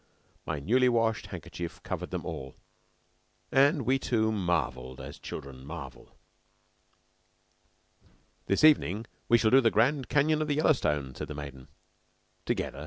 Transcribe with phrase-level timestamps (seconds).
[0.47, 2.55] My newly washed handkerchief covered them all,
[3.51, 6.17] and we two marvelled as children marvel.
[8.47, 11.67] "This evening we shall do the Grand Canyon of the Yellowstone," said the maiden.
[12.47, 12.79] "Together?"